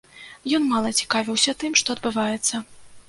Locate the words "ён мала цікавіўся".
0.57-1.55